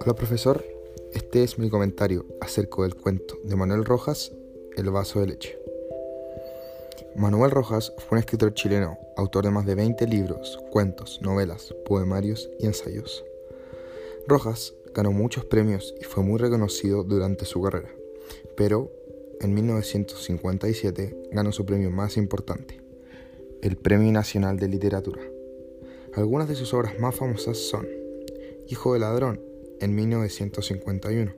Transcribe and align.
Hola 0.00 0.14
profesor, 0.14 0.64
este 1.12 1.42
es 1.42 1.58
mi 1.58 1.68
comentario 1.70 2.24
acerca 2.40 2.82
del 2.82 2.94
cuento 2.94 3.36
de 3.42 3.56
Manuel 3.56 3.84
Rojas, 3.84 4.30
El 4.76 4.90
vaso 4.90 5.18
de 5.18 5.26
leche. 5.26 5.58
Manuel 7.16 7.50
Rojas 7.50 7.92
fue 7.98 8.16
un 8.16 8.20
escritor 8.20 8.54
chileno, 8.54 8.96
autor 9.16 9.44
de 9.44 9.50
más 9.50 9.66
de 9.66 9.74
20 9.74 10.06
libros, 10.06 10.60
cuentos, 10.70 11.20
novelas, 11.20 11.74
poemarios 11.84 12.48
y 12.60 12.66
ensayos. 12.66 13.24
Rojas 14.28 14.74
ganó 14.94 15.10
muchos 15.10 15.44
premios 15.46 15.94
y 16.00 16.04
fue 16.04 16.22
muy 16.22 16.38
reconocido 16.38 17.02
durante 17.02 17.44
su 17.44 17.60
carrera, 17.60 17.90
pero 18.56 18.92
en 19.40 19.52
1957 19.52 21.30
ganó 21.32 21.50
su 21.50 21.66
premio 21.66 21.90
más 21.90 22.16
importante, 22.16 22.85
el 23.62 23.76
Premio 23.76 24.12
Nacional 24.12 24.58
de 24.58 24.68
Literatura. 24.68 25.22
Algunas 26.14 26.48
de 26.48 26.54
sus 26.54 26.72
obras 26.74 26.98
más 26.98 27.14
famosas 27.14 27.58
son 27.58 27.86
Hijo 28.68 28.94
de 28.94 29.00
Ladrón 29.00 29.40
en 29.80 29.94
1951, 29.94 31.34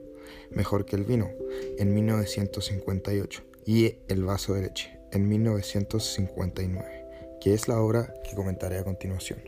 Mejor 0.51 0.85
que 0.85 0.95
el 0.95 1.03
Vino 1.03 1.29
en 1.77 1.93
1958 1.93 3.43
y 3.65 3.95
El 4.07 4.23
Vaso 4.23 4.53
de 4.53 4.61
Leche 4.63 4.99
en 5.11 5.27
1959, 5.27 7.05
que 7.41 7.53
es 7.53 7.67
la 7.67 7.81
obra 7.81 8.13
que 8.23 8.35
comentaré 8.35 8.77
a 8.77 8.83
continuación. 8.83 9.39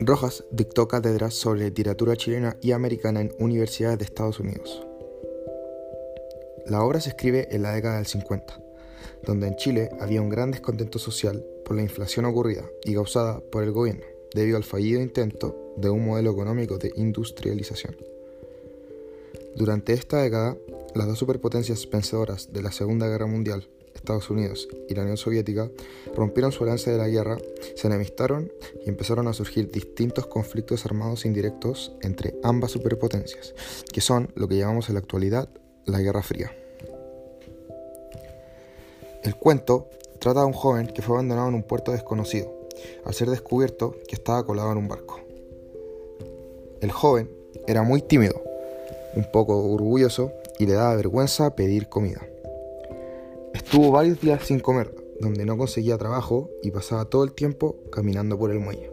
Rojas 0.00 0.44
dictó 0.50 0.88
cátedras 0.88 1.34
sobre 1.34 1.64
literatura 1.64 2.16
chilena 2.16 2.56
y 2.60 2.72
americana 2.72 3.20
en 3.20 3.32
universidades 3.38 3.98
de 3.98 4.04
Estados 4.04 4.40
Unidos. 4.40 4.84
La 6.66 6.82
obra 6.82 7.00
se 7.00 7.10
escribe 7.10 7.48
en 7.54 7.62
la 7.62 7.72
década 7.72 7.96
del 7.96 8.06
50, 8.06 8.63
donde 9.24 9.48
en 9.48 9.56
Chile 9.56 9.90
había 10.00 10.22
un 10.22 10.28
gran 10.28 10.50
descontento 10.50 10.98
social 10.98 11.44
por 11.64 11.76
la 11.76 11.82
inflación 11.82 12.24
ocurrida 12.24 12.64
y 12.84 12.94
causada 12.94 13.40
por 13.40 13.62
el 13.62 13.72
gobierno, 13.72 14.04
debido 14.34 14.56
al 14.56 14.64
fallido 14.64 15.00
intento 15.00 15.74
de 15.76 15.90
un 15.90 16.04
modelo 16.04 16.30
económico 16.30 16.78
de 16.78 16.92
industrialización. 16.96 17.96
Durante 19.56 19.92
esta 19.92 20.22
década, 20.22 20.56
las 20.94 21.06
dos 21.06 21.18
superpotencias 21.18 21.88
vencedoras 21.88 22.52
de 22.52 22.62
la 22.62 22.72
Segunda 22.72 23.08
Guerra 23.08 23.26
Mundial, 23.26 23.68
Estados 23.94 24.28
Unidos 24.28 24.68
y 24.88 24.94
la 24.94 25.02
Unión 25.02 25.16
Soviética, 25.16 25.70
rompieron 26.14 26.52
su 26.52 26.64
alianza 26.64 26.90
de 26.90 26.98
la 26.98 27.08
guerra, 27.08 27.38
se 27.76 27.86
enemistaron 27.86 28.52
y 28.84 28.88
empezaron 28.88 29.28
a 29.28 29.32
surgir 29.32 29.70
distintos 29.70 30.26
conflictos 30.26 30.84
armados 30.84 31.24
indirectos 31.24 31.92
entre 32.02 32.34
ambas 32.42 32.72
superpotencias, 32.72 33.54
que 33.92 34.00
son 34.00 34.30
lo 34.34 34.48
que 34.48 34.56
llamamos 34.56 34.88
en 34.88 34.94
la 34.94 35.00
actualidad 35.00 35.48
la 35.86 36.00
Guerra 36.00 36.22
Fría. 36.22 36.63
El 39.24 39.36
cuento 39.36 39.88
trata 40.18 40.40
de 40.40 40.46
un 40.46 40.52
joven 40.52 40.86
que 40.86 41.00
fue 41.00 41.16
abandonado 41.16 41.48
en 41.48 41.54
un 41.54 41.62
puerto 41.62 41.92
desconocido, 41.92 42.52
al 43.06 43.14
ser 43.14 43.30
descubierto 43.30 43.94
que 44.06 44.16
estaba 44.16 44.44
colado 44.44 44.70
en 44.70 44.76
un 44.76 44.86
barco. 44.86 45.18
El 46.82 46.92
joven 46.92 47.30
era 47.66 47.82
muy 47.82 48.02
tímido, 48.02 48.42
un 49.16 49.24
poco 49.32 49.56
orgulloso 49.72 50.30
y 50.58 50.66
le 50.66 50.74
daba 50.74 50.94
vergüenza 50.96 51.56
pedir 51.56 51.88
comida. 51.88 52.20
Estuvo 53.54 53.90
varios 53.90 54.20
días 54.20 54.44
sin 54.44 54.60
comer, 54.60 54.94
donde 55.20 55.46
no 55.46 55.56
conseguía 55.56 55.96
trabajo 55.96 56.50
y 56.62 56.70
pasaba 56.70 57.06
todo 57.06 57.24
el 57.24 57.32
tiempo 57.32 57.76
caminando 57.90 58.38
por 58.38 58.50
el 58.50 58.60
muelle. 58.60 58.90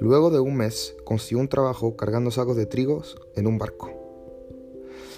Luego 0.00 0.30
de 0.30 0.40
un 0.40 0.54
mes 0.54 0.96
consiguió 1.04 1.40
un 1.40 1.48
trabajo 1.48 1.96
cargando 1.96 2.30
sacos 2.30 2.58
de 2.58 2.66
trigos 2.66 3.16
en 3.36 3.46
un 3.46 3.56
barco. 3.56 3.99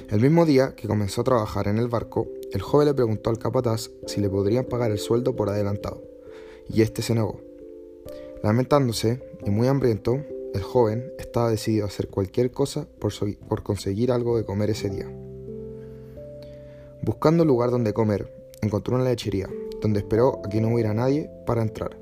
El 0.08 0.20
mismo 0.20 0.46
día 0.46 0.74
que 0.74 0.88
comenzó 0.88 1.20
a 1.20 1.24
trabajar 1.24 1.68
en 1.68 1.78
el 1.78 1.88
barco, 1.88 2.28
el 2.52 2.62
joven 2.62 2.88
le 2.88 2.94
preguntó 2.94 3.30
al 3.30 3.38
capataz 3.38 3.90
si 4.06 4.20
le 4.20 4.28
podrían 4.28 4.64
pagar 4.64 4.90
el 4.90 4.98
sueldo 4.98 5.36
por 5.36 5.48
adelantado, 5.48 6.02
y 6.68 6.82
este 6.82 7.02
se 7.02 7.14
negó. 7.14 7.40
Lamentándose 8.42 9.22
y 9.44 9.50
muy 9.50 9.68
hambriento, 9.68 10.24
el 10.54 10.62
joven 10.62 11.12
estaba 11.18 11.50
decidido 11.50 11.84
a 11.84 11.88
hacer 11.88 12.08
cualquier 12.08 12.50
cosa 12.50 12.86
por, 12.98 13.62
conseguir 13.62 14.12
algo 14.12 14.36
de 14.36 14.44
comer 14.44 14.70
ese 14.70 14.90
día. 14.90 15.10
Buscando 17.02 17.42
un 17.42 17.48
lugar 17.48 17.70
donde 17.70 17.94
comer, 17.94 18.32
encontró 18.60 18.96
una 18.96 19.04
lechería, 19.04 19.48
donde 19.80 20.00
esperó 20.00 20.40
a 20.44 20.48
que 20.48 20.60
no 20.60 20.74
hubiera 20.74 20.92
nadie 20.92 21.30
para 21.46 21.62
entrar. 21.62 21.98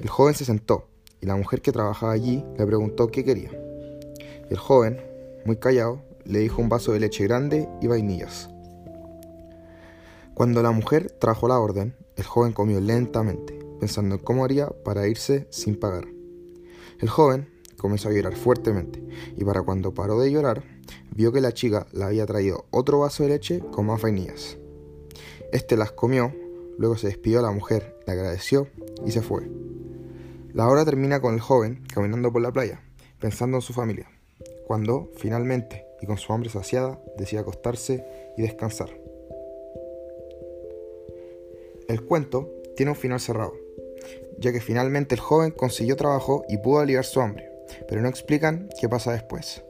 El 0.00 0.08
joven 0.08 0.34
se 0.34 0.44
sentó 0.44 0.86
y 1.20 1.26
la 1.26 1.36
mujer 1.36 1.62
que 1.62 1.72
trabajaba 1.72 2.12
allí 2.12 2.44
le 2.58 2.66
preguntó 2.66 3.08
qué 3.08 3.24
quería. 3.24 3.50
El 4.50 4.58
joven, 4.58 5.00
muy 5.44 5.56
callado, 5.56 6.02
le 6.24 6.40
dijo 6.40 6.60
un 6.60 6.68
vaso 6.68 6.92
de 6.92 7.00
leche 7.00 7.24
grande 7.24 7.68
y 7.80 7.86
vainillas. 7.86 8.50
Cuando 10.34 10.62
la 10.62 10.72
mujer 10.72 11.12
trajo 11.12 11.46
la 11.46 11.60
orden, 11.60 11.94
el 12.16 12.24
joven 12.24 12.52
comió 12.52 12.80
lentamente, 12.80 13.58
pensando 13.78 14.16
en 14.16 14.20
cómo 14.20 14.44
haría 14.44 14.68
para 14.68 15.06
irse 15.06 15.46
sin 15.50 15.78
pagar. 15.78 16.06
El 17.00 17.08
joven 17.08 17.48
comenzó 17.76 18.08
a 18.08 18.12
llorar 18.12 18.34
fuertemente 18.34 19.02
y 19.36 19.44
para 19.44 19.62
cuando 19.62 19.94
paró 19.94 20.18
de 20.18 20.32
llorar, 20.32 20.64
vio 21.14 21.32
que 21.32 21.40
la 21.40 21.52
chica 21.52 21.86
le 21.92 22.04
había 22.04 22.26
traído 22.26 22.66
otro 22.70 23.00
vaso 23.00 23.22
de 23.22 23.28
leche 23.28 23.60
con 23.70 23.86
más 23.86 24.02
vainillas. 24.02 24.56
Este 25.52 25.76
las 25.76 25.92
comió, 25.92 26.32
luego 26.78 26.96
se 26.96 27.06
despidió 27.06 27.38
a 27.38 27.42
la 27.42 27.52
mujer, 27.52 28.00
le 28.06 28.12
agradeció 28.12 28.68
y 29.06 29.12
se 29.12 29.22
fue. 29.22 29.48
La 30.52 30.68
hora 30.68 30.84
termina 30.84 31.20
con 31.20 31.34
el 31.34 31.40
joven 31.40 31.84
caminando 31.92 32.32
por 32.32 32.42
la 32.42 32.52
playa, 32.52 32.80
pensando 33.20 33.58
en 33.58 33.62
su 33.62 33.72
familia, 33.72 34.08
cuando, 34.66 35.10
finalmente, 35.16 35.83
y 36.00 36.06
con 36.06 36.18
su 36.18 36.32
hambre 36.32 36.50
saciada, 36.50 37.00
decide 37.16 37.40
acostarse 37.40 38.04
y 38.36 38.42
descansar. 38.42 38.90
El 41.88 42.04
cuento 42.04 42.50
tiene 42.76 42.92
un 42.92 42.96
final 42.96 43.20
cerrado, 43.20 43.52
ya 44.38 44.52
que 44.52 44.60
finalmente 44.60 45.14
el 45.14 45.20
joven 45.20 45.50
consiguió 45.50 45.96
trabajo 45.96 46.44
y 46.48 46.58
pudo 46.58 46.80
aliviar 46.80 47.04
su 47.04 47.20
hambre, 47.20 47.50
pero 47.88 48.00
no 48.00 48.08
explican 48.08 48.68
qué 48.80 48.88
pasa 48.88 49.12
después. 49.12 49.62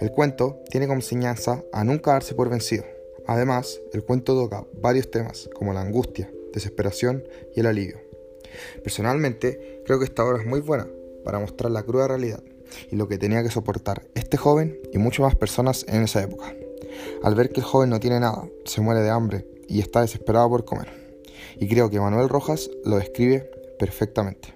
El 0.00 0.12
cuento 0.12 0.60
tiene 0.70 0.86
como 0.86 0.98
enseñanza 0.98 1.62
a 1.72 1.84
nunca 1.84 2.12
darse 2.12 2.34
por 2.34 2.48
vencido. 2.48 2.84
Además, 3.26 3.80
el 3.92 4.04
cuento 4.04 4.34
toca 4.34 4.66
varios 4.80 5.10
temas 5.10 5.48
como 5.54 5.72
la 5.72 5.82
angustia, 5.82 6.30
desesperación 6.52 7.24
y 7.54 7.60
el 7.60 7.66
alivio. 7.66 7.98
Personalmente, 8.82 9.82
creo 9.84 9.98
que 9.98 10.04
esta 10.04 10.24
obra 10.24 10.40
es 10.40 10.46
muy 10.46 10.60
buena 10.60 10.88
para 11.24 11.38
mostrar 11.38 11.70
la 11.70 11.82
cruda 11.82 12.08
realidad 12.08 12.42
y 12.90 12.96
lo 12.96 13.08
que 13.08 13.18
tenía 13.18 13.42
que 13.42 13.50
soportar 13.50 14.06
este 14.14 14.36
joven 14.36 14.78
y 14.92 14.98
muchas 14.98 15.20
más 15.20 15.34
personas 15.34 15.84
en 15.88 16.02
esa 16.02 16.22
época. 16.22 16.54
Al 17.22 17.34
ver 17.34 17.50
que 17.50 17.60
el 17.60 17.66
joven 17.66 17.90
no 17.90 18.00
tiene 18.00 18.20
nada, 18.20 18.44
se 18.64 18.80
muere 18.80 19.00
de 19.00 19.10
hambre 19.10 19.46
y 19.68 19.80
está 19.80 20.00
desesperado 20.00 20.48
por 20.48 20.64
comer. 20.64 20.88
Y 21.58 21.68
creo 21.68 21.90
que 21.90 22.00
Manuel 22.00 22.28
Rojas 22.28 22.70
lo 22.84 22.96
describe 22.96 23.50
perfectamente. 23.78 24.54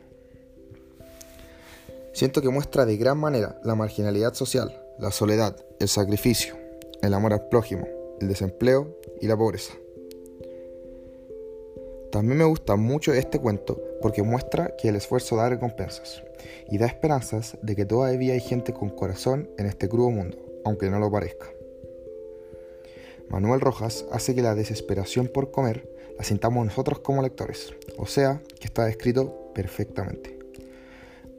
Siento 2.13 2.41
que 2.41 2.49
muestra 2.49 2.87
de 2.87 2.97
gran 2.97 3.19
manera 3.19 3.59
la 3.65 3.75
marginalidad 3.75 4.35
social, 4.35 4.81
la 4.99 5.11
soledad, 5.11 5.57
el 5.81 5.89
sacrificio, 5.89 6.57
el 7.03 7.13
amor 7.13 7.33
al 7.33 7.49
prójimo, 7.49 7.87
el 8.21 8.29
desempleo 8.29 8.97
y 9.21 9.27
la 9.27 9.37
pobreza. 9.37 9.75
También 12.13 12.39
me 12.39 12.45
gusta 12.45 12.77
mucho 12.77 13.13
este 13.13 13.41
cuento 13.41 13.81
porque 14.05 14.23
muestra 14.23 14.77
que 14.77 14.91
el 14.91 14.97
esfuerzo 14.97 15.37
da 15.37 15.49
recompensas 15.49 16.23
y 16.71 16.77
da 16.77 16.85
esperanzas 16.85 17.57
de 17.63 17.75
que 17.75 17.87
todavía 17.87 18.35
hay 18.35 18.41
gente 18.41 18.75
con 18.75 18.91
corazón 18.91 19.49
en 19.57 19.65
este 19.65 19.89
crudo 19.89 20.11
mundo, 20.11 20.37
aunque 20.63 20.91
no 20.91 20.99
lo 20.99 21.11
parezca. 21.11 21.47
Manuel 23.31 23.63
Rojas 23.63 24.05
hace 24.13 24.35
que 24.35 24.43
la 24.43 24.55
desesperación 24.55 25.29
por 25.29 25.51
comer 25.51 25.89
la 26.19 26.25
sintamos 26.25 26.67
nosotros 26.67 26.99
como 26.99 27.23
lectores, 27.23 27.73
o 27.97 28.05
sea, 28.05 28.43
que 28.61 28.67
está 28.67 28.85
descrito 28.85 29.51
perfectamente. 29.55 30.39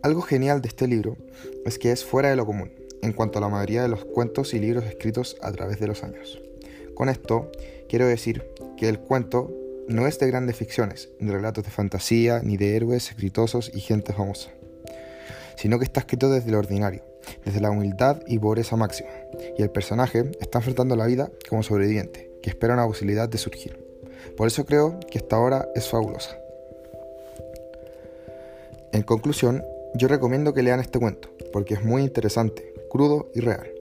Algo 0.01 0.23
genial 0.23 0.63
de 0.63 0.69
este 0.69 0.87
libro 0.87 1.17
es 1.67 1.77
que 1.77 1.91
es 1.91 2.03
fuera 2.03 2.31
de 2.31 2.35
lo 2.35 2.47
común 2.47 2.71
en 3.03 3.13
cuanto 3.13 3.37
a 3.37 3.41
la 3.41 3.49
mayoría 3.49 3.83
de 3.83 3.89
los 3.89 4.05
cuentos 4.05 4.55
y 4.55 4.59
libros 4.59 4.85
escritos 4.85 5.37
a 5.43 5.51
través 5.51 5.79
de 5.79 5.85
los 5.85 6.03
años. 6.03 6.41
Con 6.95 7.09
esto 7.09 7.51
quiero 7.87 8.07
decir 8.07 8.43
que 8.75 8.89
el 8.89 8.97
cuento 8.97 9.51
no 9.88 10.07
es 10.07 10.18
de 10.19 10.28
grandes 10.28 10.56
ficciones, 10.56 11.09
ni 11.19 11.31
relatos 11.31 11.63
de 11.63 11.69
fantasía, 11.69 12.41
ni 12.43 12.58
de 12.58 12.76
héroes 12.76 13.11
exitosos 13.11 13.72
y 13.73 13.79
gente 13.82 14.14
famosa, 14.14 14.49
sino 15.58 15.78
que 15.78 15.85
está 15.85 16.02
escrito 16.02 16.29
desde 16.29 16.52
lo 16.52 16.59
ordinario, 16.59 17.03
desde 17.43 17.61
la 17.61 17.70
humildad 17.70 18.22
y 18.28 18.40
pobreza 18.40 18.76
máxima, 18.76 19.09
y 19.58 19.61
el 19.61 19.70
personaje 19.70 20.32
está 20.40 20.59
enfrentando 20.59 20.96
la 20.96 21.05
vida 21.05 21.29
como 21.49 21.64
sobreviviente, 21.64 22.32
que 22.41 22.49
espera 22.49 22.73
una 22.73 22.87
posibilidad 22.87 23.29
de 23.29 23.37
surgir. 23.37 23.78
Por 24.35 24.47
eso 24.47 24.66
creo 24.66 24.99
que 25.11 25.20
esta 25.20 25.37
obra 25.40 25.67
es 25.76 25.88
fabulosa. 25.88 26.38
En 28.91 29.03
conclusión, 29.03 29.64
yo 29.93 30.08
recomiendo 30.08 30.53
que 30.53 30.64
lean 30.64 30.79
este 30.79 30.99
cuento, 30.99 31.29
porque 31.53 31.76
es 31.76 31.84
muy 31.84 32.02
interesante, 32.02 32.73
crudo 32.90 33.29
y 33.35 33.41
real, 33.41 33.72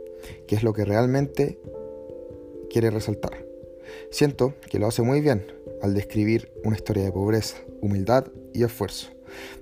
que 0.47 0.55
es 0.55 0.63
lo 0.63 0.73
que 0.73 0.85
realmente 0.85 1.59
quiere 2.71 2.91
resaltar. 2.91 3.45
Siento 4.11 4.55
que 4.69 4.79
lo 4.79 4.87
hace 4.87 5.03
muy 5.03 5.21
bien 5.21 5.47
al 5.85 5.93
describir 5.93 6.51
una 6.65 6.77
historia 6.77 7.05
de 7.05 7.13
pobreza, 7.13 7.59
humildad 7.83 8.29
y 8.55 8.65
esfuerzo, 8.65 9.11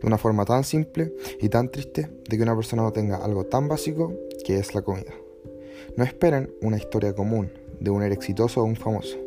de 0.00 0.06
una 0.06 0.18
forma 0.18 0.44
tan 0.44 0.62
simple 0.62 1.12
y 1.40 1.48
tan 1.48 1.68
triste 1.68 2.08
de 2.28 2.36
que 2.36 2.42
una 2.44 2.54
persona 2.54 2.82
no 2.82 2.92
tenga 2.92 3.16
algo 3.16 3.44
tan 3.44 3.66
básico 3.66 4.14
que 4.44 4.56
es 4.56 4.72
la 4.72 4.82
comida. 4.82 5.12
No 5.96 6.04
esperen 6.04 6.54
una 6.62 6.76
historia 6.76 7.12
común 7.12 7.50
de 7.80 7.90
un 7.90 8.04
héroe 8.04 8.14
exitoso 8.14 8.60
o 8.60 8.64
un 8.64 8.76
famoso. 8.76 9.18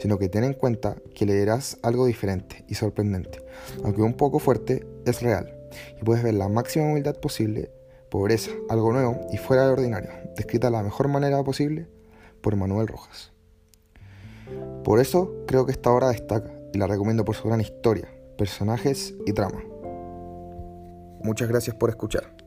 sino 0.00 0.18
que 0.18 0.28
ten 0.28 0.44
en 0.44 0.54
cuenta 0.54 0.96
que 1.14 1.26
leerás 1.26 1.78
algo 1.82 2.06
diferente 2.06 2.64
y 2.68 2.74
sorprendente, 2.74 3.40
aunque 3.82 4.02
un 4.02 4.14
poco 4.14 4.38
fuerte, 4.38 4.86
es 5.04 5.20
real, 5.20 5.52
y 6.00 6.04
puedes 6.04 6.22
ver 6.22 6.34
la 6.34 6.48
máxima 6.48 6.86
humildad 6.86 7.16
posible, 7.16 7.70
pobreza, 8.08 8.52
algo 8.68 8.92
nuevo 8.92 9.18
y 9.32 9.36
fuera 9.38 9.66
de 9.66 9.72
ordinario, 9.72 10.10
descrita 10.36 10.68
de 10.68 10.72
la 10.72 10.82
mejor 10.82 11.08
manera 11.08 11.42
posible 11.42 11.88
por 12.40 12.54
Manuel 12.54 12.86
Rojas. 12.86 13.33
Por 14.84 15.00
eso 15.00 15.32
creo 15.46 15.66
que 15.66 15.72
esta 15.72 15.90
obra 15.90 16.08
destaca 16.08 16.50
y 16.72 16.78
la 16.78 16.86
recomiendo 16.86 17.24
por 17.24 17.34
su 17.34 17.48
gran 17.48 17.60
historia, 17.60 18.08
personajes 18.36 19.14
y 19.26 19.32
trama. 19.32 19.62
Muchas 21.22 21.48
gracias 21.48 21.74
por 21.76 21.90
escuchar. 21.90 22.43